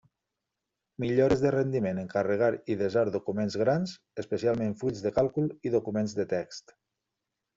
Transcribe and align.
Millores 1.03 1.41
de 1.43 1.51
rendiment 1.55 1.99
en 2.03 2.07
carregar 2.13 2.49
i 2.75 2.79
desar 2.79 3.03
documents 3.17 3.59
grans, 3.63 3.93
especialment 4.23 4.73
fulls 4.81 5.05
de 5.09 5.11
càlcul 5.21 5.51
i 5.69 5.75
documents 5.79 6.17
de 6.21 6.27
text. 6.35 6.75